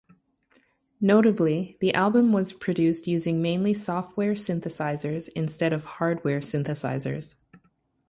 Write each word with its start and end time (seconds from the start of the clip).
Notably, 0.99 1.77
the 1.79 1.93
album 1.93 2.33
was 2.33 2.53
produced 2.53 3.05
using 3.05 3.39
mainly 3.39 3.75
software 3.75 4.33
synthesizers 4.33 5.29
instead 5.35 5.73
of 5.73 5.85
hardware 5.85 6.39
synthesizers. 6.39 7.35